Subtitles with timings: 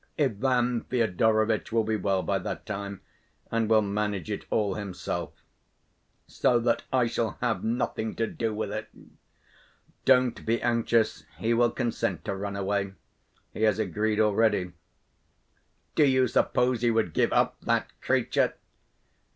[0.17, 3.01] Ivan Fyodorovitch will be well by that time
[3.51, 5.31] and will manage it all himself,
[6.25, 8.89] so that I shall have nothing to do with it.
[10.03, 12.93] Don't be anxious; he will consent to run away.
[13.53, 14.71] He has agreed already:
[15.93, 18.55] do you suppose he would give up that creature?